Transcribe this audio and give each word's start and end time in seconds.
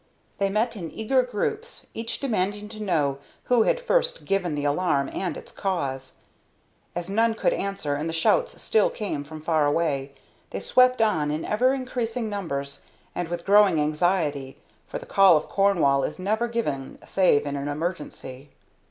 They 0.39 0.49
met 0.49 0.75
in 0.75 0.89
eager 0.89 1.21
groups, 1.21 1.85
each 1.93 2.19
demanding 2.19 2.69
to 2.69 2.81
know 2.81 3.19
who 3.43 3.61
had 3.69 3.79
first 3.79 4.25
given 4.25 4.55
the 4.55 4.65
alarm 4.65 5.11
and 5.13 5.37
its 5.37 5.51
cause. 5.51 6.15
As 6.95 7.07
none 7.07 7.35
could 7.35 7.53
answer, 7.53 7.93
and 7.93 8.09
the 8.09 8.11
shouts 8.11 8.59
still 8.59 8.89
came 8.89 9.23
from 9.23 9.43
far 9.43 9.67
away, 9.67 10.13
they 10.49 10.59
swept 10.59 11.03
on, 11.03 11.29
in 11.29 11.45
ever 11.45 11.71
increasing 11.71 12.29
numbers 12.31 12.83
and 13.13 13.27
with 13.29 13.45
growing 13.45 13.79
anxiety, 13.79 14.57
for 14.87 14.97
the 14.97 15.05
call 15.05 15.37
of 15.37 15.47
Cornwall 15.49 16.03
is 16.03 16.17
never 16.17 16.47
given 16.47 16.97
save 17.07 17.45
in 17.45 17.55
an 17.55 17.67
emergency. 17.67 18.49